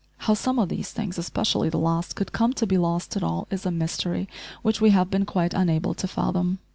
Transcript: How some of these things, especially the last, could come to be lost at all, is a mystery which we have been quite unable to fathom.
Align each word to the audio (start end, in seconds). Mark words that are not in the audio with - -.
How 0.17 0.33
some 0.33 0.57
of 0.57 0.67
these 0.69 0.89
things, 0.91 1.19
especially 1.19 1.69
the 1.69 1.77
last, 1.77 2.15
could 2.15 2.31
come 2.31 2.53
to 2.53 2.65
be 2.65 2.75
lost 2.75 3.15
at 3.15 3.21
all, 3.21 3.47
is 3.51 3.67
a 3.67 3.69
mystery 3.71 4.27
which 4.63 4.81
we 4.81 4.89
have 4.89 5.11
been 5.11 5.27
quite 5.27 5.53
unable 5.53 5.93
to 5.93 6.07
fathom. 6.07 6.57